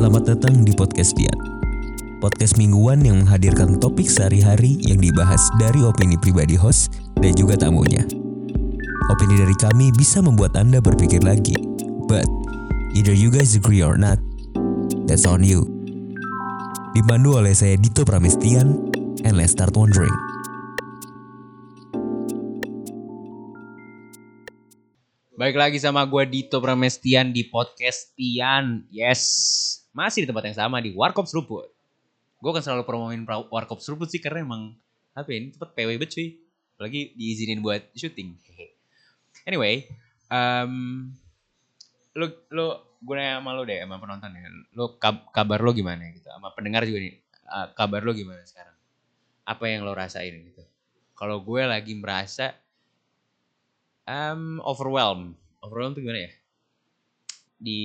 Selamat 0.00 0.32
datang 0.32 0.64
di 0.64 0.72
Podcast 0.72 1.12
Dian. 1.12 1.36
Podcast 2.24 2.56
mingguan 2.56 3.04
yang 3.04 3.20
menghadirkan 3.20 3.76
topik 3.76 4.08
sehari-hari 4.08 4.80
yang 4.80 4.96
dibahas 4.96 5.52
dari 5.60 5.84
opini 5.84 6.16
pribadi 6.16 6.56
host 6.56 6.96
dan 7.20 7.36
juga 7.36 7.60
tamunya. 7.60 8.00
Opini 9.12 9.36
dari 9.36 9.52
kami 9.60 9.92
bisa 9.92 10.24
membuat 10.24 10.56
Anda 10.56 10.80
berpikir 10.80 11.20
lagi. 11.20 11.52
But, 12.08 12.24
either 12.96 13.12
you 13.12 13.28
guys 13.28 13.52
agree 13.52 13.84
or 13.84 14.00
not, 14.00 14.16
that's 15.04 15.28
on 15.28 15.44
you. 15.44 15.68
Dipandu 16.96 17.36
oleh 17.36 17.52
saya 17.52 17.76
Dito 17.76 18.00
Pramestian, 18.00 18.96
and 19.28 19.36
let's 19.36 19.52
start 19.52 19.76
wondering. 19.76 20.29
Baik 25.40 25.56
lagi 25.56 25.80
sama 25.80 26.04
gue 26.04 26.20
Dito 26.28 26.60
Pramestian 26.60 27.32
di 27.32 27.48
podcast 27.48 28.12
Tian. 28.12 28.84
Yes, 28.92 29.24
masih 29.88 30.20
di 30.20 30.28
tempat 30.28 30.44
yang 30.44 30.68
sama 30.68 30.84
di 30.84 30.92
Warkop 30.92 31.24
Seruput. 31.24 31.64
Gue 32.36 32.52
kan 32.52 32.60
selalu 32.60 32.84
promoin 32.84 33.24
Warkop 33.24 33.80
Seruput 33.80 34.12
sih 34.12 34.20
karena 34.20 34.44
emang 34.44 34.76
apa 35.16 35.32
ya, 35.32 35.40
ini 35.40 35.48
tempat 35.56 35.72
PW 35.72 35.96
bet 35.96 36.12
cuy. 36.12 36.36
Apalagi 36.76 37.16
diizinin 37.16 37.64
buat 37.64 37.80
syuting. 37.96 38.36
Anyway, 39.48 39.88
um, 40.28 41.08
lu 42.12 42.28
lu 42.52 42.76
gue 43.00 43.14
nanya 43.16 43.40
sama 43.40 43.56
lu 43.56 43.64
deh 43.64 43.80
sama 43.80 43.96
penonton 43.96 44.36
ya. 44.36 44.44
Lu 44.76 45.00
kab- 45.00 45.32
kabar 45.32 45.64
lu 45.64 45.72
gimana 45.72 46.04
gitu? 46.12 46.28
Sama 46.28 46.52
pendengar 46.52 46.84
juga 46.84 47.00
nih. 47.00 47.16
uh, 47.48 47.72
kabar 47.72 48.04
lu 48.04 48.12
gimana 48.12 48.44
sekarang? 48.44 48.76
Apa 49.48 49.72
yang 49.72 49.88
lo 49.88 49.96
rasain 49.96 50.36
gitu? 50.36 50.60
Kalau 51.16 51.40
gue 51.40 51.64
lagi 51.64 51.96
merasa 51.96 52.52
um, 54.08 54.62
overwhelmed. 54.64 55.36
Overwhelmed 55.60 55.98
tuh 55.98 56.02
gimana 56.04 56.28
ya? 56.28 56.32
Di 57.60 57.80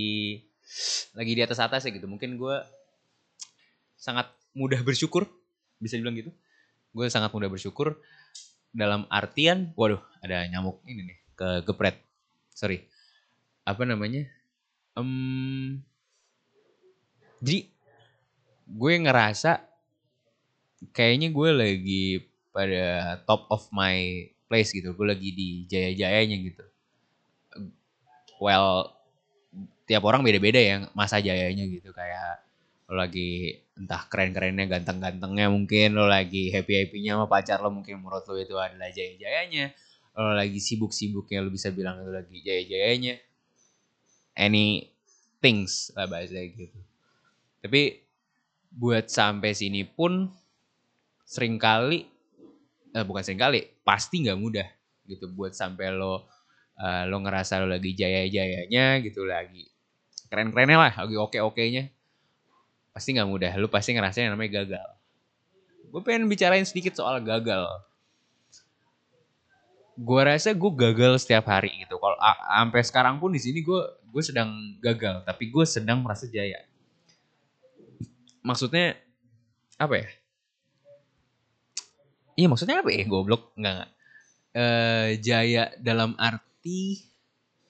lagi 1.16 1.32
di 1.36 1.42
atas 1.44 1.60
atas 1.60 1.84
ya 1.88 1.92
gitu. 1.92 2.08
Mungkin 2.08 2.40
gue 2.40 2.58
sangat 3.96 4.30
mudah 4.56 4.80
bersyukur, 4.86 5.28
bisa 5.82 5.98
dibilang 6.00 6.16
gitu. 6.16 6.32
Gue 6.96 7.12
sangat 7.12 7.34
mudah 7.36 7.52
bersyukur 7.52 8.00
dalam 8.76 9.08
artian, 9.08 9.72
waduh, 9.76 10.00
ada 10.20 10.44
nyamuk 10.48 10.84
ini 10.88 11.12
nih 11.12 11.18
ke 11.36 11.48
gepret. 11.68 12.00
Sorry. 12.56 12.88
Apa 13.68 13.84
namanya? 13.84 14.28
Em, 14.96 15.84
jadi 17.44 17.68
gue 18.66 18.94
ngerasa 19.06 19.62
kayaknya 20.96 21.30
gue 21.30 21.50
lagi 21.52 22.06
pada 22.56 23.20
top 23.28 23.52
of 23.52 23.68
my 23.76 24.28
place 24.46 24.72
gitu. 24.74 24.94
Gue 24.94 25.08
lagi 25.12 25.30
di 25.34 25.66
jaya-jayanya 25.70 26.38
gitu. 26.42 26.66
Well, 28.42 28.92
tiap 29.86 30.04
orang 30.04 30.26
beda-beda 30.26 30.60
ya 30.60 30.76
masa 30.98 31.22
jayanya 31.22 31.66
gitu. 31.70 31.94
Kayak 31.96 32.44
lo 32.86 33.02
lagi 33.02 33.62
entah 33.76 34.06
keren-kerennya, 34.08 34.70
ganteng-gantengnya 34.70 35.50
mungkin. 35.50 35.98
Lo 35.98 36.06
lagi 36.06 36.54
happy-happynya 36.54 37.18
sama 37.20 37.26
pacar 37.30 37.60
lo 37.62 37.70
mungkin 37.74 38.02
menurut 38.02 38.26
lo 38.28 38.36
itu 38.38 38.56
adalah 38.58 38.90
jaya-jayanya. 38.92 39.74
Lo 40.16 40.32
lagi 40.36 40.60
sibuk-sibuknya 40.62 41.44
lo 41.44 41.50
bisa 41.52 41.72
bilang 41.74 42.02
itu 42.02 42.12
lagi 42.12 42.38
jaya-jayanya. 42.44 43.16
Any 44.36 44.92
things 45.40 45.96
lah 45.96 46.12
bahasanya 46.12 46.48
gitu. 46.54 46.80
Tapi 47.64 48.04
buat 48.76 49.08
sampai 49.08 49.56
sini 49.56 49.88
pun 49.88 50.28
sering 51.24 51.56
kali 51.56 52.15
eh, 52.96 53.04
bukan 53.04 53.22
sering 53.22 53.42
kali 53.44 53.60
pasti 53.84 54.24
nggak 54.24 54.40
mudah 54.40 54.68
gitu 55.06 55.28
buat 55.36 55.52
sampai 55.52 55.92
lo 55.92 56.24
eh, 56.80 57.04
lo 57.12 57.20
ngerasa 57.20 57.60
lo 57.60 57.68
lagi 57.68 57.92
jaya-jayanya 57.92 59.04
gitu 59.04 59.28
lagi 59.28 59.76
keren-kerennya 60.30 60.78
lah 60.78 60.94
lagi 60.94 61.16
oke-okenya. 61.16 61.84
Pasti 62.92 63.16
nggak 63.16 63.30
mudah 63.30 63.52
lo 63.60 63.68
pasti 63.68 63.96
ngerasain 63.96 64.28
yang 64.28 64.36
namanya 64.36 64.64
gagal. 64.64 64.90
Gue 65.92 66.02
pengen 66.04 66.28
bicarain 66.28 66.68
sedikit 66.68 66.96
soal 66.98 67.24
gagal. 67.24 67.64
Gue 69.96 70.22
rasa 70.28 70.52
gue 70.52 70.72
gagal 70.76 71.24
setiap 71.24 71.48
hari 71.48 71.72
gitu. 71.80 71.96
Kalau 71.96 72.18
sampai 72.20 72.82
sekarang 72.84 73.16
pun 73.20 73.32
di 73.32 73.40
sini 73.40 73.64
gue 73.64 73.80
gue 74.12 74.24
sedang 74.24 74.52
gagal 74.84 75.24
tapi 75.24 75.48
gue 75.48 75.64
sedang 75.64 76.04
merasa 76.04 76.28
jaya. 76.28 76.64
Maksudnya 78.44 79.00
apa 79.76 80.04
ya 80.04 80.08
Iya 82.36 82.48
maksudnya 82.52 82.84
apa 82.84 82.92
ya 82.92 83.08
goblok 83.08 83.56
enggak. 83.56 83.88
Eh 84.56 85.20
jaya 85.24 85.72
dalam 85.80 86.16
arti 86.20 87.00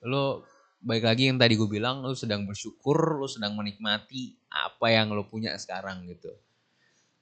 lo 0.06 0.46
baik 0.86 1.02
lagi 1.06 1.30
yang 1.30 1.42
tadi 1.42 1.58
gue 1.58 1.70
bilang 1.70 2.06
lo 2.06 2.14
sedang 2.14 2.46
bersyukur, 2.46 3.18
lo 3.18 3.26
sedang 3.26 3.58
menikmati 3.58 4.38
apa 4.50 4.94
yang 4.94 5.14
lo 5.14 5.26
punya 5.26 5.58
sekarang 5.58 6.06
gitu. 6.10 6.30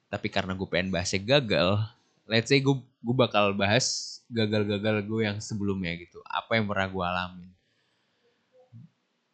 Tapi 0.08 0.28
karena 0.28 0.52
gue 0.56 0.68
pengen 0.68 0.92
bahasnya 0.92 1.20
gagal, 1.24 1.80
let's 2.28 2.48
say 2.52 2.60
gue 2.60 2.76
gue 2.80 3.16
bakal 3.16 3.52
bahas 3.56 4.20
gagal-gagal 4.32 5.04
gue 5.04 5.20
yang 5.24 5.38
sebelumnya 5.40 5.96
gitu. 6.00 6.20
Apa 6.28 6.56
yang 6.60 6.68
pernah 6.68 6.88
gue 6.88 7.04
alamin. 7.04 7.50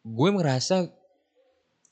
Gue 0.03 0.29
merasa 0.35 0.87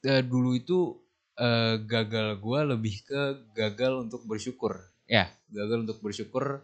eh, 0.03 0.23
dulu 0.23 0.55
itu 0.55 0.99
eh, 1.39 1.79
gagal 1.83 2.39
gue 2.39 2.59
lebih 2.75 2.95
ke 3.03 3.21
gagal 3.55 4.07
untuk 4.07 4.23
bersyukur. 4.27 4.79
Ya, 5.09 5.33
gagal 5.49 5.89
untuk 5.89 5.99
bersyukur 6.05 6.61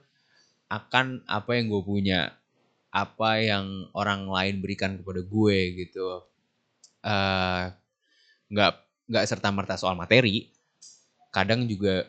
akan 0.69 1.25
apa 1.25 1.57
yang 1.57 1.65
gue 1.73 1.81
punya, 1.81 2.19
apa 2.93 3.41
yang 3.41 3.89
orang 3.97 4.29
lain 4.29 4.61
berikan 4.61 5.01
kepada 5.01 5.21
gue 5.25 5.57
gitu. 5.81 6.21
Eh, 7.05 7.65
Nggak 8.45 8.71
nggak 9.09 9.25
serta 9.25 9.49
merta 9.49 9.75
soal 9.77 9.97
materi, 9.97 10.49
kadang 11.33 11.65
juga 11.65 12.05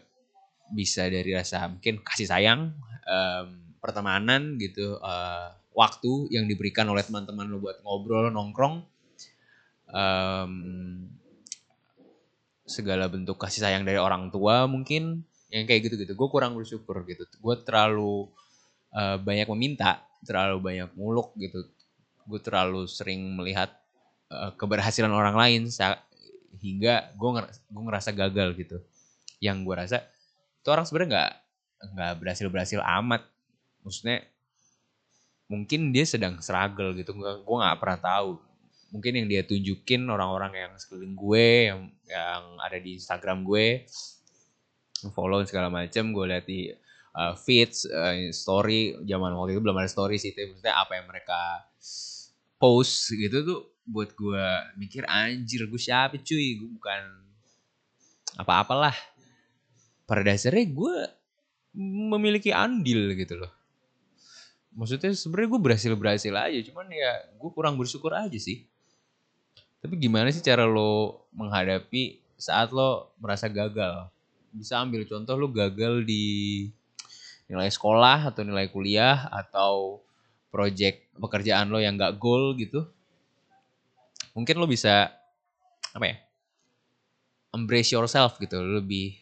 bisa 0.72 1.08
dari 1.08 1.32
rasa 1.32 1.64
mungkin 1.68 2.00
kasih 2.04 2.28
sayang, 2.28 2.76
em, 3.08 3.46
pertemanan 3.80 4.60
gitu, 4.60 5.00
eh, 5.00 5.48
waktu 5.72 6.28
yang 6.32 6.44
diberikan 6.48 6.88
oleh 6.92 7.04
teman-teman 7.04 7.48
lo 7.48 7.58
buat 7.60 7.80
ngobrol 7.84 8.28
nongkrong. 8.32 8.84
Em, 9.92 10.52
segala 12.66 13.06
bentuk 13.06 13.38
kasih 13.38 13.62
sayang 13.62 13.86
dari 13.86 13.96
orang 13.96 14.28
tua 14.34 14.66
mungkin 14.66 15.22
yang 15.50 15.64
kayak 15.66 15.86
gitu-gitu. 15.86 16.12
Gue 16.18 16.28
kurang 16.30 16.58
bersyukur 16.58 17.06
gitu. 17.06 17.24
Gue 17.38 17.54
terlalu 17.62 18.30
eh, 18.94 19.18
banyak 19.20 19.46
meminta 19.54 20.02
terlalu 20.26 20.58
banyak 20.58 20.90
muluk 20.98 21.34
gitu. 21.38 21.62
Gue 22.26 22.40
terlalu 22.42 22.90
sering 22.90 23.38
melihat 23.38 23.70
eh, 24.30 24.50
keberhasilan 24.58 25.12
orang 25.12 25.36
lain 25.38 25.62
hingga 26.56 27.14
gue 27.14 27.30
gue 27.70 27.82
ngerasa 27.86 28.10
gagal 28.10 28.48
gitu. 28.58 28.78
Yang 29.38 29.56
gue 29.62 29.74
rasa 29.76 29.98
itu 30.62 30.68
orang 30.72 30.86
sebenarnya 30.88 31.10
nggak 31.14 31.32
nggak 31.94 32.12
berhasil 32.18 32.46
berhasil 32.50 32.80
amat. 32.82 33.22
Maksudnya 33.86 34.26
mungkin 35.46 35.94
dia 35.94 36.02
sedang 36.02 36.42
struggle 36.42 36.90
gitu. 36.98 37.14
Gue 37.14 37.56
nggak 37.62 37.78
pernah 37.78 38.00
tahu. 38.02 38.30
Mungkin 38.90 39.12
yang 39.18 39.26
dia 39.30 39.42
tunjukin 39.42 40.06
orang-orang 40.10 40.54
yang 40.56 40.72
sekeliling 40.78 41.14
gue 41.14 41.46
yang 41.70 41.80
yang 42.06 42.42
ada 42.62 42.78
di 42.78 42.98
Instagram 42.98 43.42
gue 43.46 43.86
follow 45.12 45.44
segala 45.44 45.68
macam 45.68 46.14
gue 46.14 46.24
lihat 46.28 46.44
di 46.48 46.72
uh, 47.16 47.34
feeds 47.36 47.88
uh, 47.88 48.32
story 48.32 48.96
zaman 49.04 49.32
waktu 49.36 49.56
itu 49.56 49.62
belum 49.64 49.76
ada 49.76 49.88
story 49.90 50.16
sih 50.16 50.32
tapi 50.32 50.52
maksudnya 50.52 50.76
apa 50.76 50.92
yang 50.96 51.06
mereka 51.08 51.40
post 52.56 53.12
gitu 53.12 53.44
tuh 53.44 53.60
buat 53.86 54.10
gue 54.18 54.44
mikir 54.76 55.06
anjir 55.06 55.64
gue 55.70 55.80
siapa 55.80 56.18
cuy? 56.18 56.58
Gue 56.58 56.70
bukan 56.74 57.02
apa-apalah. 58.42 58.96
Pada 60.06 60.26
dasarnya 60.26 60.66
gue 60.66 60.96
memiliki 61.76 62.50
andil 62.50 63.14
gitu 63.14 63.38
loh. 63.38 63.52
Maksudnya 64.76 65.14
sebenarnya 65.16 65.48
gue 65.56 65.60
berhasil 65.62 65.92
berhasil 65.96 66.34
aja 66.34 66.58
cuman 66.68 66.86
ya 66.92 67.12
gue 67.32 67.50
kurang 67.54 67.78
bersyukur 67.78 68.12
aja 68.12 68.36
sih. 68.36 68.66
Tapi 69.80 69.94
gimana 70.02 70.28
sih 70.34 70.42
cara 70.42 70.66
lo 70.66 71.24
menghadapi 71.30 72.20
saat 72.36 72.74
lo 72.74 73.14
merasa 73.22 73.46
gagal 73.46 74.10
bisa 74.52 74.82
ambil. 74.82 75.08
Contoh 75.08 75.34
lo 75.34 75.48
gagal 75.50 76.06
di 76.06 76.66
nilai 77.46 77.70
sekolah 77.70 78.34
atau 78.34 78.42
nilai 78.42 78.66
kuliah 78.70 79.30
atau 79.30 80.02
project 80.50 81.14
pekerjaan 81.14 81.70
lo 81.70 81.78
yang 81.78 81.94
gak 81.94 82.18
goal 82.18 82.58
gitu 82.58 82.90
mungkin 84.36 84.60
lo 84.60 84.68
bisa 84.68 85.08
apa 85.96 86.04
ya 86.04 86.16
embrace 87.56 87.96
yourself 87.96 88.36
gitu. 88.36 88.60
Lo 88.60 88.84
lebih 88.84 89.16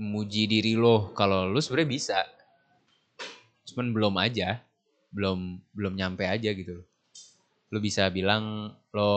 memuji 0.00 0.48
diri 0.48 0.72
lo. 0.72 1.12
Kalau 1.12 1.52
lo 1.52 1.60
sebenarnya 1.60 1.90
bisa 1.92 2.18
cuman 3.68 3.92
belum 3.92 4.14
aja 4.16 4.64
belum 5.12 5.60
belum 5.76 5.92
nyampe 5.92 6.24
aja 6.24 6.56
gitu. 6.56 6.80
Lo 7.68 7.78
bisa 7.84 8.08
bilang 8.08 8.72
lo 8.96 9.12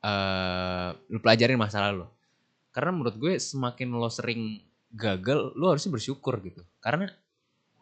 eh 0.00 0.88
lo 1.10 1.18
pelajarin 1.20 1.60
masalah 1.60 1.92
lo 1.92 2.06
karena 2.80 2.96
menurut 2.96 3.20
gue 3.20 3.36
semakin 3.36 3.92
lo 3.92 4.08
sering 4.08 4.56
gagal 4.88 5.52
lo 5.52 5.76
harusnya 5.76 5.92
bersyukur 5.92 6.40
gitu. 6.40 6.64
Karena 6.80 7.12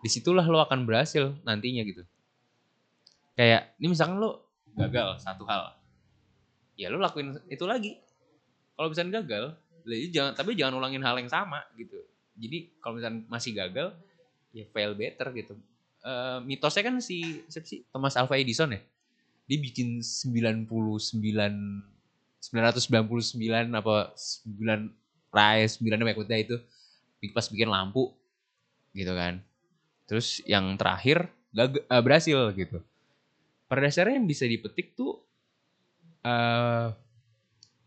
di 0.03 0.11
situlah 0.11 0.43
lo 0.43 0.59
akan 0.59 0.83
berhasil 0.91 1.39
nantinya 1.47 1.87
gitu. 1.87 2.03
Kayak 3.39 3.79
ini 3.79 3.95
misalkan 3.95 4.19
lo 4.19 4.59
gagal 4.75 5.23
satu 5.23 5.47
hal. 5.47 5.71
Ya 6.75 6.91
lu 6.91 6.99
lakuin 6.99 7.39
itu 7.47 7.63
lagi. 7.63 7.95
Kalau 8.75 8.91
misalnya 8.91 9.23
gagal 9.23 9.55
jangan 10.11 10.35
tapi 10.35 10.59
jangan 10.59 10.83
ulangin 10.83 11.07
hal 11.07 11.15
yang 11.15 11.31
sama 11.31 11.63
gitu. 11.79 11.95
Jadi 12.35 12.75
kalau 12.83 12.99
misalnya 12.99 13.23
masih 13.31 13.55
gagal 13.55 13.95
ya 14.51 14.67
fail 14.75 14.99
better 14.99 15.31
gitu. 15.31 15.55
Uh, 16.03 16.43
mitosnya 16.43 16.91
kan 16.91 16.99
si 16.99 17.47
siapa 17.47 17.71
sih? 17.71 17.87
Thomas 17.95 18.19
Alva 18.19 18.35
Edison 18.35 18.75
ya? 18.75 18.83
Dia 19.47 19.63
bikin 19.63 20.03
99 20.03 20.67
999 22.39 23.35
apa 23.75 24.15
9 24.15 25.35
rai 25.35 25.67
9 25.67 25.83
apa 25.83 26.37
itu. 26.39 26.57
Pas 27.35 27.47
bikin 27.51 27.69
lampu 27.69 28.15
gitu 28.95 29.13
kan. 29.13 29.43
Terus 30.09 30.41
yang 30.47 30.79
terakhir 30.79 31.29
gak 31.53 31.85
uh, 31.91 32.03
berhasil 32.03 32.55
gitu. 32.55 32.81
Pada 33.69 33.85
dasarnya 33.85 34.17
yang 34.17 34.29
bisa 34.29 34.49
dipetik 34.49 34.97
tuh 34.97 35.21
uh, 36.25 36.95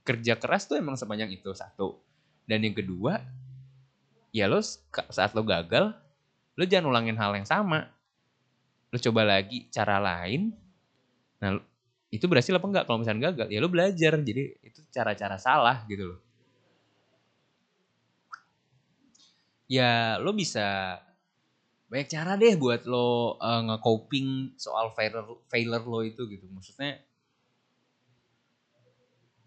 kerja 0.06 0.38
keras 0.38 0.70
tuh 0.70 0.78
emang 0.78 1.00
sepanjang 1.00 1.32
itu 1.34 1.50
satu. 1.56 1.98
Dan 2.46 2.68
yang 2.68 2.76
kedua 2.76 3.24
ya 4.32 4.48
lo 4.48 4.64
saat 5.12 5.36
lo 5.36 5.44
gagal 5.44 5.92
lo 6.56 6.64
jangan 6.68 6.92
ulangin 6.92 7.18
hal 7.18 7.34
yang 7.34 7.48
sama. 7.48 7.90
Lo 8.92 9.00
coba 9.00 9.24
lagi 9.24 9.72
cara 9.72 9.98
lain. 9.98 10.52
Nah 11.40 11.71
itu 12.12 12.28
berhasil 12.28 12.52
apa 12.52 12.68
enggak? 12.68 12.84
Kalau 12.86 13.00
misalnya 13.00 13.32
gagal 13.32 13.48
ya 13.48 13.60
lo 13.64 13.72
belajar. 13.72 14.20
Jadi 14.20 14.44
itu 14.68 14.80
cara-cara 14.92 15.40
salah 15.40 15.88
gitu 15.88 16.12
loh. 16.12 16.20
Ya 19.72 20.20
lo 20.20 20.36
bisa 20.36 21.00
banyak 21.88 22.08
cara 22.12 22.36
deh 22.36 22.56
buat 22.60 22.84
lo 22.88 23.40
uh, 23.40 23.62
nge-coping 23.68 24.56
soal 24.60 24.92
failure 24.92 25.40
failure 25.48 25.84
lo 25.88 26.04
itu 26.04 26.28
gitu. 26.28 26.44
Maksudnya 26.52 27.00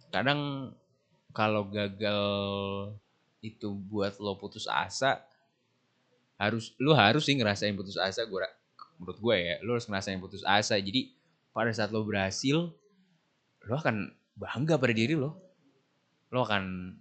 kadang 0.09 0.73
kalau 1.37 1.69
gagal 1.69 2.25
itu 3.45 3.69
buat 3.93 4.17
lo 4.17 4.41
putus 4.41 4.65
asa 4.65 5.21
harus 6.41 6.73
lo 6.81 6.97
harus 6.97 7.29
sih 7.29 7.37
ngerasain 7.37 7.77
putus 7.77 8.01
asa 8.01 8.25
gue 8.25 8.41
menurut 8.97 9.19
gue 9.21 9.37
ya 9.37 9.57
lo 9.61 9.77
harus 9.77 9.85
ngerasain 9.85 10.17
putus 10.17 10.41
asa. 10.49 10.81
Jadi 10.81 11.13
pada 11.55 11.71
saat 11.71 11.95
lo 11.95 12.03
berhasil 12.03 12.75
lo 13.65 13.75
akan 13.79 14.11
bangga 14.35 14.75
pada 14.77 14.93
diri 14.93 15.15
lo 15.15 15.39
lo 16.35 16.43
akan 16.43 16.93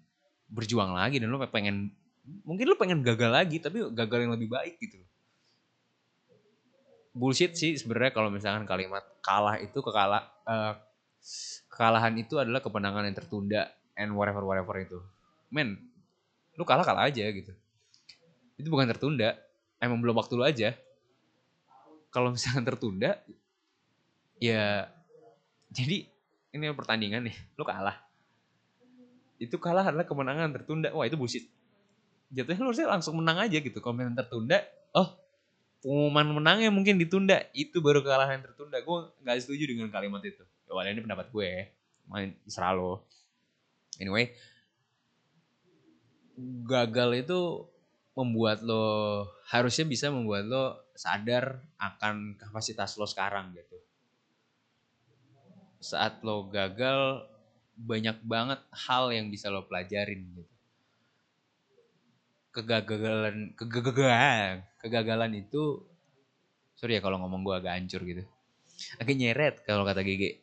berjuang 0.53 0.93
lagi 0.93 1.17
dan 1.17 1.33
lo 1.33 1.41
pengen 1.49 1.89
mungkin 2.45 2.69
lo 2.69 2.77
pengen 2.77 3.01
gagal 3.01 3.33
lagi 3.33 3.57
tapi 3.57 3.81
gagal 3.91 4.29
yang 4.29 4.33
lebih 4.37 4.53
baik 4.53 4.77
gitu 4.79 5.01
bullshit 7.11 7.57
sih 7.57 7.75
sebenarnya 7.75 8.13
kalau 8.13 8.29
misalkan 8.29 8.63
kalimat 8.69 9.01
kalah 9.25 9.57
itu 9.57 9.81
kekalah 9.81 10.29
uh, 10.45 10.77
kekalahan 11.71 12.13
itu 12.19 12.37
adalah 12.37 12.59
kemenangan 12.59 13.07
yang 13.07 13.17
tertunda 13.17 13.71
and 13.97 14.13
whatever 14.13 14.43
whatever 14.43 14.75
itu. 14.77 14.99
Men, 15.49 15.79
lu 16.57 16.63
kalah 16.67 16.85
kalah 16.85 17.09
aja 17.09 17.23
gitu. 17.29 17.53
Itu 18.59 18.69
bukan 18.69 18.89
tertunda, 18.89 19.37
emang 19.81 20.01
belum 20.01 20.17
waktu 20.17 20.33
lu 20.37 20.45
aja. 20.45 20.75
Kalau 22.13 22.29
misalkan 22.29 22.61
tertunda, 22.65 23.17
ya 24.39 24.87
jadi 25.73 26.07
ini 26.53 26.63
pertandingan 26.77 27.25
nih, 27.25 27.35
lu 27.57 27.65
kalah. 27.65 27.97
Itu 29.41 29.57
kalah 29.57 29.89
adalah 29.89 30.05
kemenangan 30.05 30.53
tertunda. 30.53 30.93
Wah 30.93 31.09
itu 31.09 31.17
bullshit. 31.17 31.49
Jatuhnya 32.29 32.61
lu 32.61 32.69
harusnya 32.69 32.89
langsung 32.89 33.17
menang 33.17 33.41
aja 33.41 33.57
gitu. 33.57 33.81
Misalkan 33.81 34.13
tertunda, 34.13 34.61
oh 34.93 35.17
pengumuman 35.83 36.39
menangnya 36.39 36.71
mungkin 36.71 36.95
ditunda 36.95 37.43
itu 37.51 37.83
baru 37.83 37.99
kekalahan 37.99 38.39
tertunda 38.39 38.79
gue 38.79 38.97
nggak 39.19 39.35
setuju 39.43 39.67
dengan 39.67 39.91
kalimat 39.91 40.23
itu 40.23 40.39
ya 40.39 40.89
ini 40.95 41.03
pendapat 41.03 41.27
gue 41.27 41.43
ya. 41.43 41.63
main 42.07 42.31
serah 42.47 42.71
anyway 43.99 44.31
gagal 46.63 47.27
itu 47.27 47.67
membuat 48.15 48.63
lo 48.63 49.27
harusnya 49.51 49.83
bisa 49.83 50.07
membuat 50.07 50.47
lo 50.47 50.87
sadar 50.95 51.59
akan 51.75 52.39
kapasitas 52.39 52.95
lo 52.95 53.03
sekarang 53.03 53.51
gitu 53.51 53.75
saat 55.83 56.23
lo 56.23 56.47
gagal 56.47 57.27
banyak 57.75 58.15
banget 58.23 58.63
hal 58.71 59.11
yang 59.11 59.27
bisa 59.27 59.51
lo 59.51 59.67
pelajarin 59.67 60.23
gitu. 60.31 60.43
Kegagalan 62.55 63.51
kegagalan 63.59 64.63
kegagalan 64.79 65.33
itu 65.35 65.83
sorry 66.79 66.95
ya 66.95 67.01
kalau 67.03 67.19
ngomong 67.19 67.43
gue 67.43 67.55
agak 67.59 67.75
hancur 67.75 68.07
gitu. 68.07 68.23
Agak 68.95 69.15
nyeret 69.19 69.55
kalau 69.67 69.83
kata 69.83 69.99
eh 70.07 70.39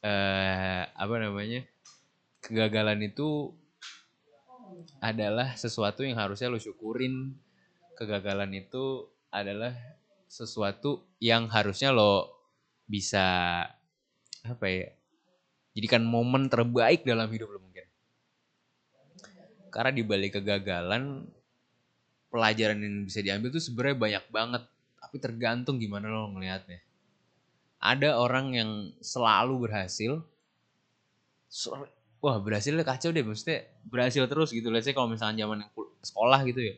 uh, 0.00 0.82
apa 0.88 1.14
namanya? 1.20 1.68
Kegagalan 2.40 3.04
itu 3.04 3.52
adalah 4.98 5.54
sesuatu 5.54 6.02
yang 6.02 6.16
harusnya 6.16 6.48
lo 6.48 6.58
syukurin. 6.58 7.36
Kegagalan 7.98 8.50
itu 8.56 9.06
adalah 9.28 9.76
sesuatu 10.26 11.04
yang 11.20 11.46
harusnya 11.52 11.92
lo 11.92 12.32
bisa 12.88 13.62
apa 14.42 14.66
ya 14.66 14.88
jadikan 15.72 16.02
momen 16.02 16.50
terbaik 16.50 17.06
dalam 17.06 17.30
hidup 17.30 17.50
lo 17.54 17.62
karena 19.72 19.90
di 19.90 20.04
balik 20.04 20.36
kegagalan 20.38 21.24
pelajaran 22.28 22.76
yang 22.84 23.08
bisa 23.08 23.24
diambil 23.24 23.48
tuh 23.48 23.64
sebenarnya 23.64 23.96
banyak 23.96 24.24
banget. 24.28 24.62
Tapi 25.00 25.16
tergantung 25.18 25.80
gimana 25.80 26.12
lo 26.12 26.28
ngelihatnya 26.36 26.84
ada 27.82 28.14
orang 28.14 28.54
yang 28.54 28.70
selalu 29.02 29.66
berhasil 29.66 30.22
wah 32.22 32.38
berhasilnya 32.38 32.86
kacau 32.86 33.10
deh 33.10 33.26
maksudnya 33.26 33.66
berhasil 33.88 34.22
terus 34.30 34.54
gitu. 34.54 34.70
Let's 34.70 34.86
say 34.86 34.94
kalau 34.94 35.10
misalnya 35.10 35.42
zaman 35.42 35.66
sekolah 36.04 36.40
gitu 36.46 36.60
ya 36.62 36.74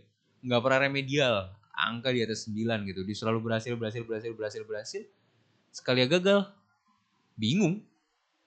nggak 0.46 0.60
pernah 0.64 0.78
remedial 0.88 1.34
angka 1.74 2.14
di 2.14 2.24
atas 2.24 2.48
9 2.48 2.88
gitu. 2.88 3.04
Dia 3.04 3.16
selalu 3.18 3.38
berhasil 3.44 3.74
berhasil 3.76 4.02
berhasil 4.06 4.32
berhasil 4.32 4.62
berhasil 4.64 5.02
sekali 5.74 6.06
gagal 6.08 6.48
bingung. 7.34 7.82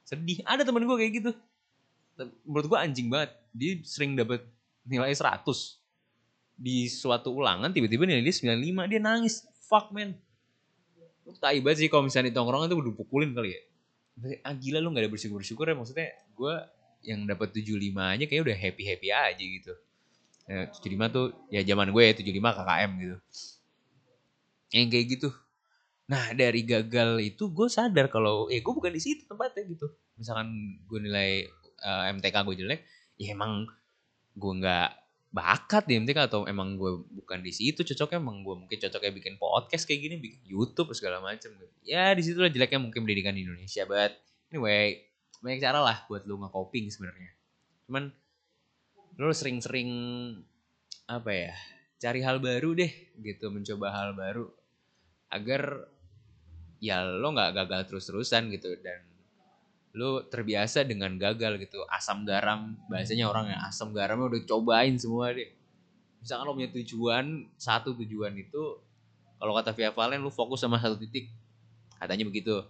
Sedih. 0.08 0.40
Ada 0.48 0.64
temen 0.64 0.84
gue 0.88 0.98
kayak 0.98 1.14
gitu. 1.20 1.32
Menurut 2.48 2.66
gue 2.72 2.78
anjing 2.80 3.08
banget. 3.12 3.32
Dia 3.52 3.80
sering 3.84 4.16
dapat 4.16 4.44
nilai 4.88 5.12
100 5.12 5.44
di 6.58 6.90
suatu 6.90 7.38
ulangan 7.38 7.70
tiba-tiba 7.70 8.10
nilai 8.10 8.26
dia 8.26 8.34
95 8.34 8.92
dia 8.92 9.00
nangis. 9.04 9.46
Fuck 9.68 9.94
man. 9.94 10.16
Lu 11.28 11.36
tai 11.38 11.60
banget 11.60 11.86
sih 11.86 11.88
kalau 11.92 12.08
misalnya 12.08 12.32
di 12.32 12.36
tongkrongan 12.36 12.72
tuh 12.72 12.80
udah 12.80 12.94
pukulin 12.96 13.36
kali 13.36 13.52
ya. 13.54 13.62
Ah 14.42 14.56
gila 14.56 14.82
lu 14.82 14.90
gak 14.96 15.06
ada 15.06 15.12
bersyukur-bersyukur 15.12 15.68
ya. 15.70 15.76
Maksudnya 15.76 16.08
gue 16.34 16.56
yang 17.06 17.28
dapat 17.28 17.54
75 17.54 17.94
aja 17.94 18.26
kayak 18.26 18.42
udah 18.48 18.58
happy-happy 18.58 19.08
aja 19.14 19.44
gitu. 19.44 19.74
Ya, 20.48 20.72
75 20.72 21.12
tuh 21.12 21.26
ya 21.52 21.62
zaman 21.68 21.92
gue 21.92 22.04
ya 22.08 22.14
75 22.16 22.40
KKM 22.40 22.92
gitu. 23.04 23.18
Yang 24.72 24.88
kayak 24.90 25.06
gitu 25.12 25.30
nah 26.08 26.32
dari 26.32 26.64
gagal 26.64 27.20
itu 27.20 27.52
gue 27.52 27.68
sadar 27.68 28.08
kalau 28.08 28.48
ya 28.48 28.64
gue 28.64 28.74
bukan 28.74 28.96
di 28.96 29.02
situ 29.04 29.28
tempatnya 29.28 29.68
gitu. 29.68 29.92
Misalkan 30.16 30.80
gue 30.88 31.00
nilai 31.04 31.46
uh, 31.84 32.08
eh, 32.08 32.16
MTK 32.16 32.36
gue 32.48 32.56
jelek 32.64 32.82
ya 33.20 33.36
emang 33.36 33.68
gue 34.38 34.54
nggak 34.64 34.90
bakat 35.28 35.84
di 35.86 36.00
MTK 36.00 36.32
atau 36.32 36.48
emang 36.48 36.80
gue 36.80 37.04
bukan 37.12 37.44
di 37.44 37.52
situ 37.52 37.84
cocoknya 37.84 38.24
emang 38.24 38.42
gue 38.42 38.56
mungkin 38.56 38.78
cocoknya 38.80 39.12
bikin 39.12 39.36
podcast 39.36 39.84
kayak 39.84 40.00
gini 40.08 40.16
bikin 40.18 40.42
YouTube 40.48 40.96
segala 40.96 41.20
macam 41.20 41.52
ya 41.84 42.16
di 42.16 42.24
situ 42.24 42.40
lah 42.40 42.48
jeleknya 42.48 42.80
mungkin 42.80 43.04
pendidikan 43.04 43.36
di 43.36 43.44
Indonesia 43.44 43.84
but 43.84 44.16
anyway 44.50 45.08
banyak 45.42 45.62
cara 45.62 45.80
lah 45.84 45.98
buat 46.10 46.26
lu 46.26 46.42
nge-coping 46.42 46.90
sebenarnya. 46.90 47.32
Cuman 47.86 48.10
lu 49.18 49.34
sering-sering 49.34 49.90
apa 51.10 51.32
ya 51.34 51.54
cari 51.98 52.22
hal 52.22 52.38
baru 52.38 52.78
deh 52.78 52.92
gitu 53.18 53.50
mencoba 53.50 53.90
hal 53.90 54.10
baru 54.14 54.46
agar 55.34 55.90
ya 56.78 57.02
lo 57.02 57.34
nggak 57.34 57.58
gagal 57.58 57.82
terus-terusan 57.90 58.54
gitu 58.54 58.78
dan 58.86 59.02
lu 59.98 60.22
terbiasa 60.30 60.86
dengan 60.86 61.18
gagal 61.18 61.58
gitu. 61.58 61.82
Asam 61.90 62.22
garam 62.22 62.78
bahasanya 62.86 63.26
orang 63.26 63.50
yang 63.50 63.62
asam 63.66 63.90
garamnya 63.96 64.30
udah 64.30 64.42
cobain 64.46 64.94
semua 65.02 65.34
deh. 65.34 65.50
Misalkan 66.22 66.46
lo 66.46 66.54
punya 66.54 66.70
tujuan 66.70 67.50
satu 67.58 67.98
tujuan 67.98 68.38
itu 68.38 68.78
kalau 69.38 69.54
kata 69.58 69.74
Via 69.74 69.90
Valen 69.94 70.22
lu 70.22 70.30
fokus 70.30 70.62
sama 70.62 70.78
satu 70.78 71.02
titik. 71.02 71.34
Katanya 71.98 72.30
begitu. 72.30 72.62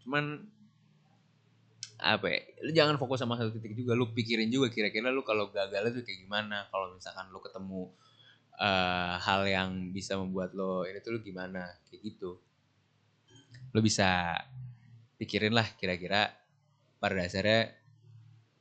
Cuman 0.00 0.48
apa 1.96 2.28
ya 2.28 2.40
lu 2.60 2.70
jangan 2.76 2.96
fokus 2.96 3.20
sama 3.20 3.36
satu 3.36 3.52
titik 3.52 3.76
juga. 3.76 3.92
Lu 3.92 4.16
pikirin 4.16 4.48
juga 4.48 4.72
kira-kira 4.72 5.12
lu 5.12 5.20
kalau 5.28 5.52
gagal 5.52 5.92
itu 5.92 6.08
kayak 6.08 6.24
gimana. 6.24 6.64
Kalau 6.72 6.96
misalkan 6.96 7.28
lu 7.28 7.40
ketemu 7.44 7.92
uh, 8.56 9.20
hal 9.20 9.44
yang 9.44 9.92
bisa 9.92 10.16
membuat 10.16 10.56
lo 10.56 10.88
ini 10.88 11.04
tuh 11.04 11.16
lu 11.16 11.20
gimana 11.20 11.68
kayak 11.88 12.00
gitu 12.00 12.40
lu 13.76 13.84
bisa 13.84 14.32
pikirin 15.20 15.52
lah 15.52 15.68
kira-kira 15.76 16.32
pada 16.96 17.20
dasarnya 17.20 17.76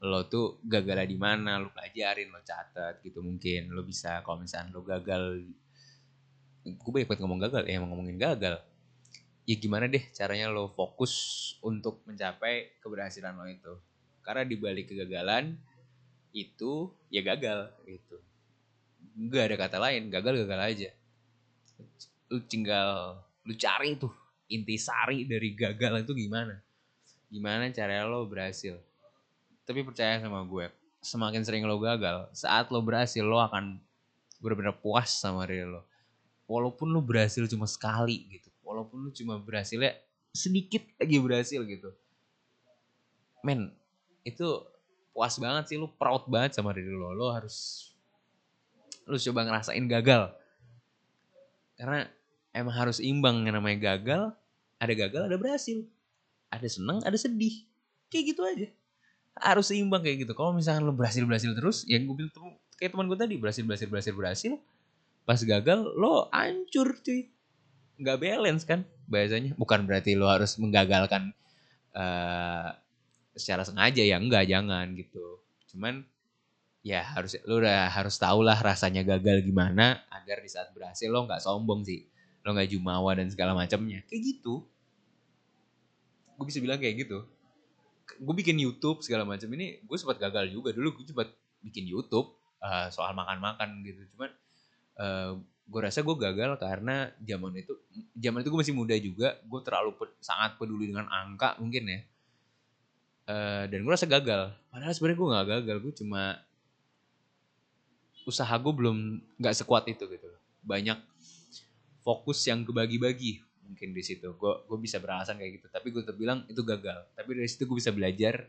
lo 0.03 0.27
tuh 0.27 0.59
gagal 0.67 1.07
di 1.07 1.15
mana 1.15 1.55
lo 1.55 1.71
pelajarin 1.71 2.27
lo 2.35 2.43
catat 2.43 2.99
gitu 2.99 3.23
mungkin. 3.23 3.71
Lo 3.71 3.87
bisa 3.87 4.19
kalau 4.27 4.43
misalnya 4.43 4.75
lo 4.75 4.83
gagal 4.83 5.39
gue 6.65 6.91
banyak 6.91 7.07
banget 7.07 7.21
ngomong 7.23 7.39
gagal 7.47 7.63
ya 7.63 7.79
ngomongin 7.79 8.19
gagal. 8.19 8.59
Ya 9.47 9.55
gimana 9.55 9.87
deh 9.87 10.03
caranya 10.11 10.51
lo 10.51 10.67
fokus 10.75 11.13
untuk 11.63 12.03
mencapai 12.03 12.75
keberhasilan 12.83 13.39
lo 13.39 13.47
itu. 13.47 13.73
Karena 14.19 14.43
di 14.43 14.59
balik 14.59 14.91
kegagalan 14.91 15.55
itu 16.35 16.91
ya 17.07 17.23
gagal 17.23 17.71
gitu. 17.87 18.19
Nggak 19.15 19.43
ada 19.47 19.55
kata 19.55 19.77
lain 19.79 20.11
gagal 20.11 20.43
gagal 20.43 20.59
aja. 20.59 20.89
Lu 22.27 22.43
tinggal 22.43 23.15
lu 23.47 23.55
cari 23.55 23.95
tuh 23.95 24.24
inti 24.49 24.75
sari 24.77 25.25
dari 25.25 25.53
gagal 25.53 26.05
itu 26.05 26.13
gimana? 26.13 26.59
Gimana 27.29 27.69
caranya 27.73 28.05
lo 28.05 28.25
berhasil? 28.29 28.77
Tapi 29.65 29.81
percaya 29.81 30.21
sama 30.21 30.45
gue 30.45 30.69
semakin 31.05 31.45
sering 31.45 31.63
lo 31.69 31.77
gagal 31.77 32.33
saat 32.33 32.73
lo 32.73 32.81
berhasil 32.81 33.21
lo 33.21 33.37
akan 33.37 33.77
benar-benar 34.41 34.77
puas 34.81 35.09
sama 35.13 35.45
diri 35.45 35.65
lo. 35.65 35.85
Walaupun 36.45 36.89
lo 36.89 37.01
berhasil 37.01 37.45
cuma 37.49 37.65
sekali 37.65 38.25
gitu 38.29 38.49
walaupun 38.65 39.05
lu 39.05 39.13
cuma 39.13 39.37
berhasilnya 39.37 39.93
sedikit 40.33 40.81
lagi 40.97 41.21
berhasil 41.21 41.61
gitu. 41.63 41.93
Men 43.45 43.69
itu 44.25 44.65
puas 45.13 45.37
banget 45.37 45.69
sih 45.71 45.77
lu 45.77 45.87
proud 45.95 46.25
banget 46.25 46.57
sama 46.57 46.73
diri 46.73 46.89
lo. 46.91 47.13
Lo 47.13 47.29
harus 47.31 47.87
lu 49.05 49.15
coba 49.15 49.45
ngerasain 49.45 49.85
gagal. 49.85 50.33
Karena 51.77 52.09
emang 52.55 52.71
harus 52.71 53.03
imbang 53.03 53.43
yang 53.43 53.59
namanya 53.59 53.93
gagal 53.93 54.31
ada 54.79 54.93
gagal 54.95 55.27
ada 55.27 55.35
berhasil. 55.35 55.83
Ada 56.47 56.67
seneng 56.71 57.03
ada 57.03 57.17
sedih. 57.19 57.67
Kayak 58.07 58.23
gitu 58.31 58.41
aja. 58.47 58.67
Harus 59.35 59.67
seimbang 59.67 59.99
kayak 59.99 60.23
gitu. 60.23 60.31
Kalau 60.31 60.55
misalkan 60.55 60.87
lo 60.87 60.95
berhasil 60.95 61.27
berhasil 61.27 61.51
terus 61.51 61.83
yang 61.91 62.07
gue 62.07 62.15
bilang 62.15 62.31
kayak 62.79 62.95
teman 62.95 63.05
gue 63.11 63.19
tadi 63.19 63.35
berhasil 63.35 63.63
berhasil 63.67 63.87
berhasil 63.91 64.13
berhasil 64.15 64.53
pas 65.27 65.39
gagal 65.43 65.83
lo 65.99 66.31
hancur 66.31 66.95
cuy. 67.03 67.27
Nggak 67.99 68.17
balance 68.23 68.63
kan 68.63 68.87
bahasanya. 69.11 69.51
Bukan 69.59 69.83
berarti 69.83 70.15
lo 70.15 70.31
harus 70.31 70.55
menggagalkan 70.55 71.35
uh, 71.91 72.71
secara 73.35 73.67
sengaja 73.67 73.99
ya 73.99 74.15
enggak 74.15 74.47
jangan 74.47 74.95
gitu. 74.95 75.43
Cuman 75.75 76.07
ya 76.85 77.01
harus 77.01 77.35
lo 77.43 77.59
udah 77.59 77.89
harus 77.89 78.15
tau 78.21 78.45
lah 78.45 78.55
rasanya 78.61 79.01
gagal 79.01 79.41
gimana 79.41 80.05
agar 80.13 80.39
di 80.39 80.47
saat 80.47 80.69
berhasil 80.69 81.09
lo 81.09 81.25
nggak 81.25 81.41
sombong 81.41 81.81
sih 81.81 82.05
lo 82.45 82.53
nggak 82.53 82.69
jumawa 82.69 83.17
dan 83.17 83.27
segala 83.33 83.57
macamnya. 83.57 84.05
Kayak 84.05 84.21
gitu. 84.37 84.61
Gue 86.37 86.45
bisa 86.45 86.61
bilang 86.61 86.77
kayak 86.77 87.09
gitu. 87.09 87.25
Gue 88.21 88.35
bikin 88.37 88.61
YouTube 88.61 89.01
segala 89.01 89.25
macam. 89.25 89.49
Ini 89.49 89.81
gue 89.81 89.97
sempat 89.97 90.21
gagal 90.21 90.53
juga. 90.53 90.69
Dulu 90.69 91.01
gue 91.01 91.09
sempat 91.09 91.33
bikin 91.65 91.89
YouTube 91.89 92.37
uh, 92.61 92.93
soal 92.93 93.17
makan-makan 93.17 93.81
gitu. 93.81 94.05
Cuman 94.13 94.29
uh, 95.01 95.41
gue 95.65 95.79
rasa 95.81 96.05
gue 96.05 96.15
gagal 96.21 96.61
karena 96.61 97.09
zaman 97.17 97.57
itu 97.57 97.73
zaman 98.13 98.45
itu 98.45 98.49
gue 98.53 98.59
masih 98.61 98.75
muda 98.77 98.95
juga. 99.01 99.41
Gue 99.49 99.59
terlalu 99.65 99.97
pe, 99.97 100.05
sangat 100.21 100.61
peduli 100.61 100.93
dengan 100.93 101.09
angka 101.09 101.57
mungkin 101.57 101.89
ya. 101.89 101.99
Uh, 103.25 103.65
dan 103.73 103.81
gue 103.81 103.89
rasa 103.89 104.05
gagal. 104.05 104.53
Padahal 104.69 104.93
sebenarnya 104.93 105.17
gue 105.17 105.29
nggak 105.33 105.47
gagal. 105.49 105.77
Gue 105.81 105.93
cuma 105.97 106.37
usaha 108.29 108.53
gue 108.53 108.73
belum 108.73 109.21
nggak 109.41 109.65
sekuat 109.65 109.89
itu 109.89 110.05
gitu 110.05 110.29
banyak 110.65 110.97
fokus 112.05 112.45
yang 112.45 112.61
kebagi-bagi 112.61 113.41
mungkin 113.65 113.97
di 113.97 114.03
situ 114.05 114.37
gue 114.37 114.53
gue 114.69 114.77
bisa 114.77 115.01
beralasan 115.01 115.41
kayak 115.41 115.57
gitu 115.57 115.67
tapi 115.73 115.89
gue 115.89 116.05
terbilang 116.05 116.45
itu 116.45 116.61
gagal 116.61 117.09
tapi 117.17 117.33
dari 117.33 117.49
situ 117.49 117.65
gue 117.65 117.81
bisa 117.81 117.89
belajar 117.89 118.45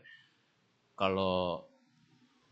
kalau 0.93 1.65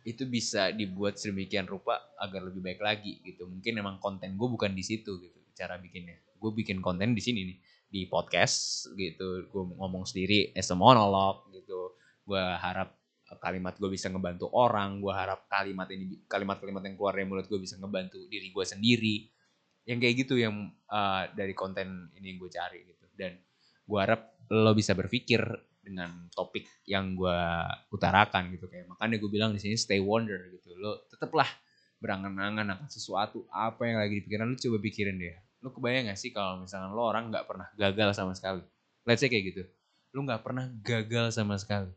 itu 0.06 0.22
bisa 0.30 0.70
dibuat 0.70 1.18
sedemikian 1.18 1.66
rupa 1.66 1.98
agar 2.22 2.46
lebih 2.46 2.62
baik 2.62 2.78
lagi 2.78 3.18
gitu. 3.26 3.50
Mungkin 3.50 3.82
emang 3.82 3.98
konten 3.98 4.38
gue 4.38 4.48
bukan 4.48 4.72
di 4.78 4.86
situ 4.86 5.18
gitu 5.18 5.42
cara 5.58 5.82
bikinnya. 5.82 6.22
Gue 6.38 6.54
bikin 6.54 6.78
konten 6.78 7.18
di 7.18 7.22
sini 7.26 7.42
nih 7.42 7.58
di 7.90 8.02
podcast 8.06 8.86
gitu. 8.94 9.50
Gue 9.50 9.64
ngomong 9.66 10.06
sendiri 10.06 10.54
as 10.54 10.70
a 10.70 10.78
monolog 10.78 11.50
gitu. 11.50 11.98
Gue 12.22 12.38
harap 12.38 12.94
kalimat 13.42 13.74
gue 13.82 13.90
bisa 13.90 14.14
ngebantu 14.14 14.46
orang. 14.54 15.02
Gue 15.02 15.10
harap 15.10 15.50
kalimat 15.50 15.90
ini 15.90 16.22
kalimat-kalimat 16.30 16.86
yang 16.86 16.96
keluar 17.02 17.18
dari 17.18 17.26
mulut 17.26 17.50
gue 17.50 17.58
bisa 17.58 17.74
ngebantu 17.82 18.30
diri 18.30 18.54
gue 18.54 18.66
sendiri. 18.66 19.16
Yang 19.86 20.00
kayak 20.02 20.16
gitu 20.26 20.36
yang 20.42 20.74
uh, 20.90 21.30
dari 21.34 21.54
konten 21.54 22.10
ini 22.18 22.36
gue 22.38 22.50
cari 22.50 22.84
gitu. 22.90 23.06
Dan 23.14 23.38
gue 23.86 24.00
harap 24.02 24.36
lo 24.50 24.74
bisa 24.74 24.98
berpikir 24.98 25.42
dengan 25.86 26.26
topik 26.34 26.66
yang 26.90 27.14
gue 27.14 27.40
utarakan 27.94 28.50
gitu. 28.58 28.66
Kayak 28.66 28.90
makanya 28.90 29.22
gue 29.22 29.30
bilang 29.30 29.52
di 29.54 29.62
sini 29.62 29.78
stay 29.78 30.02
wonder 30.02 30.50
gitu. 30.50 30.74
Lo 30.74 31.06
tetaplah 31.06 31.46
berangan-angan 32.02 32.76
akan 32.76 32.90
sesuatu 32.90 33.46
apa 33.54 33.86
yang 33.88 33.98
lagi 34.02 34.22
dipikiran 34.22 34.50
lo 34.50 34.58
coba 34.58 34.78
pikirin 34.82 35.16
deh. 35.22 35.38
Lo 35.62 35.70
kebayang 35.70 36.10
gak 36.10 36.20
sih 36.20 36.34
kalau 36.34 36.62
misalnya 36.66 36.94
lo 36.94 37.06
orang 37.06 37.30
nggak 37.30 37.46
pernah 37.46 37.70
gagal 37.78 38.18
sama 38.18 38.34
sekali? 38.34 38.62
Let's 39.06 39.22
say 39.22 39.30
kayak 39.30 39.46
gitu. 39.54 39.64
Lo 40.14 40.26
nggak 40.26 40.42
pernah 40.42 40.66
gagal 40.82 41.38
sama 41.38 41.58
sekali. 41.62 41.94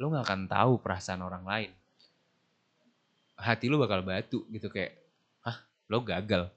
Lo 0.00 0.08
nggak 0.08 0.24
akan 0.24 0.40
tahu 0.48 0.72
perasaan 0.80 1.20
orang 1.20 1.44
lain. 1.44 1.70
Hati 3.38 3.70
lo 3.70 3.78
bakal 3.78 4.02
batu 4.02 4.42
gitu 4.50 4.66
kayak 4.66 4.98
hah 5.46 5.62
lo 5.86 6.02
gagal 6.02 6.50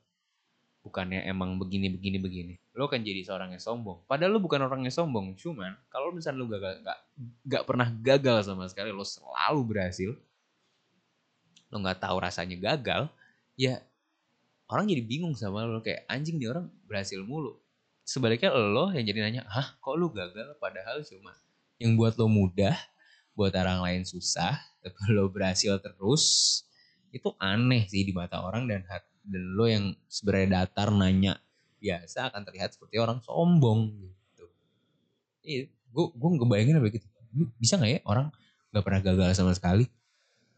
bukannya 0.81 1.21
emang 1.29 1.61
begini 1.61 1.93
begini 1.93 2.17
begini. 2.17 2.53
Lo 2.73 2.89
kan 2.89 3.05
jadi 3.05 3.21
seorang 3.21 3.53
yang 3.53 3.61
sombong. 3.61 4.01
Padahal 4.09 4.33
lo 4.33 4.39
bukan 4.41 4.65
orang 4.65 4.81
yang 4.81 4.93
sombong. 4.93 5.37
Cuman 5.37 5.77
kalau 5.93 6.09
misalnya 6.09 6.41
lo 6.41 6.47
gagal 6.49 6.81
nggak 6.81 6.99
nggak 7.45 7.63
pernah 7.69 7.87
gagal 8.01 8.37
sama 8.49 8.65
sekali 8.65 8.89
lo 8.89 9.05
selalu 9.05 9.61
berhasil 9.65 10.11
lo 11.71 11.75
nggak 11.79 12.03
tahu 12.03 12.17
rasanya 12.19 12.59
gagal 12.59 13.07
ya 13.55 13.79
orang 14.67 14.89
jadi 14.89 15.03
bingung 15.05 15.37
sama 15.37 15.63
lo. 15.69 15.85
Kayak 15.85 16.09
anjing 16.09 16.41
nih 16.41 16.49
orang 16.49 16.65
berhasil 16.89 17.21
mulu. 17.21 17.61
Sebaliknya 18.01 18.49
lo 18.51 18.89
yang 18.89 19.05
jadi 19.05 19.19
nanya 19.21 19.41
hah 19.45 19.77
kok 19.77 19.95
lo 19.95 20.09
gagal 20.09 20.57
padahal 20.57 21.05
cuma 21.05 21.37
yang 21.77 21.93
buat 21.93 22.17
lo 22.17 22.25
mudah 22.25 22.73
buat 23.37 23.53
orang 23.53 23.85
lain 23.85 24.03
susah 24.03 24.57
tapi 24.81 24.97
lo 25.13 25.29
berhasil 25.29 25.77
terus? 25.77 26.25
Itu 27.13 27.37
aneh 27.37 27.85
sih 27.85 28.01
di 28.01 28.15
mata 28.15 28.41
orang 28.41 28.65
dan 28.65 28.81
dan 29.21 29.43
lo 29.53 29.65
yang 29.69 29.93
sebenarnya 30.09 30.65
datar 30.65 30.89
nanya 30.89 31.37
biasa 31.81 32.29
akan 32.29 32.41
terlihat 32.45 32.77
seperti 32.77 33.01
orang 33.01 33.21
sombong 33.25 33.89
gitu. 33.97 34.45
Iya, 35.41 35.61
gue 35.69 36.05
gue 36.13 36.29
ngebayangin 36.37 36.77
apa 36.77 36.87
gitu. 36.93 37.07
Bisa 37.57 37.81
nggak 37.81 37.91
ya 37.91 37.99
orang 38.05 38.27
nggak 38.71 38.83
pernah 38.85 39.01
gagal 39.01 39.29
sama 39.37 39.53
sekali? 39.57 39.89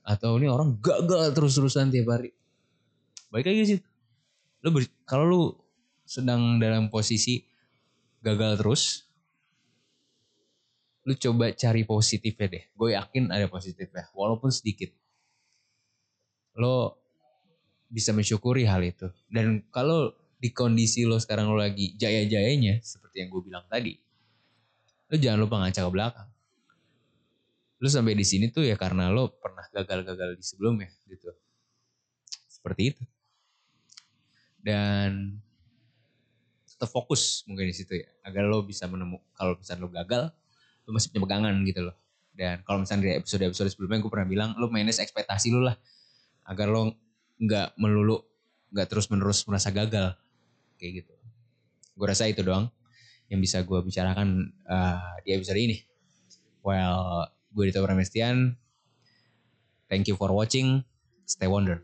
Atau 0.03 0.35
ini 0.35 0.51
orang 0.51 0.75
gagal 0.83 1.31
terus-terusan 1.31 1.91
tiap 1.91 2.11
hari? 2.11 2.35
Baik 3.31 3.49
aja 3.49 3.63
sih. 3.75 3.79
Lo 4.63 4.75
kalau 5.07 5.25
lo 5.25 5.41
sedang 6.03 6.59
dalam 6.59 6.91
posisi 6.91 7.43
gagal 8.23 8.59
terus, 8.59 8.83
lu 11.03 11.15
coba 11.15 11.51
cari 11.55 11.83
positifnya 11.83 12.47
deh. 12.47 12.63
Gue 12.75 12.95
yakin 12.95 13.31
ada 13.31 13.47
positifnya, 13.47 14.07
walaupun 14.15 14.51
sedikit. 14.51 14.91
Lo 16.55 17.02
bisa 17.93 18.09
mensyukuri 18.09 18.65
hal 18.65 18.81
itu. 18.81 19.05
Dan 19.29 19.61
kalau 19.69 20.17
di 20.41 20.49
kondisi 20.49 21.05
lo 21.05 21.21
sekarang 21.21 21.53
lo 21.53 21.61
lagi 21.61 21.93
jaya-jayanya, 21.93 22.81
seperti 22.81 23.21
yang 23.21 23.29
gue 23.29 23.41
bilang 23.45 23.63
tadi, 23.69 23.93
lo 25.07 25.15
jangan 25.15 25.39
lupa 25.45 25.61
ngaca 25.61 25.81
ke 25.85 25.91
belakang. 25.93 26.29
Lo 27.77 27.87
sampai 27.87 28.17
di 28.17 28.25
sini 28.25 28.49
tuh 28.49 28.65
ya 28.65 28.73
karena 28.73 29.13
lo 29.13 29.29
pernah 29.37 29.61
gagal-gagal 29.69 30.41
di 30.41 30.43
sebelumnya 30.43 30.89
gitu. 31.05 31.29
Seperti 32.49 32.81
itu. 32.97 33.03
Dan 34.57 35.37
tetap 36.65 36.89
fokus 36.89 37.45
mungkin 37.45 37.69
di 37.69 37.75
situ 37.75 38.01
ya. 38.01 38.09
Agar 38.25 38.49
lo 38.49 38.65
bisa 38.65 38.89
menemukan, 38.89 39.23
kalau 39.37 39.53
misalnya 39.59 39.83
lo 39.85 39.91
gagal, 39.93 40.23
lo 40.83 40.89
masih 40.89 41.13
punya 41.13 41.21
pegangan 41.29 41.53
gitu 41.67 41.81
loh. 41.85 41.95
Dan 42.33 42.65
kalau 42.65 42.81
misalnya 42.81 43.03
di 43.05 43.11
episode-episode 43.21 43.69
sebelumnya 43.69 44.01
gue 44.01 44.11
pernah 44.11 44.27
bilang, 44.27 44.49
lo 44.57 44.65
manage 44.73 44.97
ekspektasi 44.97 45.53
lo 45.53 45.69
lah. 45.69 45.77
Agar 46.49 46.71
lo 46.71 47.02
nggak 47.43 47.75
melulu 47.75 48.23
nggak 48.71 48.87
terus 48.87 49.11
menerus 49.11 49.43
merasa 49.43 49.69
gagal. 49.69 50.15
Kayak 50.79 51.03
gitu. 51.03 51.13
Gue 51.93 52.07
rasa 52.09 52.25
itu 52.31 52.41
doang 52.41 52.71
yang 53.27 53.39
bisa 53.43 53.61
gue 53.61 53.79
bicarakan 53.83 54.51
uh, 54.65 55.15
di 55.21 55.35
episode 55.35 55.59
ini. 55.59 55.77
Well 56.63 57.27
gue 57.53 57.63
Dito 57.69 57.83
Pramestian. 57.83 58.55
Thank 59.91 60.09
you 60.09 60.15
for 60.15 60.31
watching. 60.33 60.81
Stay 61.27 61.45
wonder 61.45 61.83